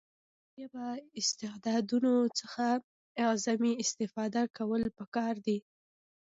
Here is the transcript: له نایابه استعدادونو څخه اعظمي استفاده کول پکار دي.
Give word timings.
له 0.59 0.67
نایابه 0.75 1.09
استعدادونو 1.19 2.13
څخه 2.39 2.65
اعظمي 3.25 3.73
استفاده 3.83 4.41
کول 4.57 4.83
پکار 4.97 5.33
دي. 5.45 5.57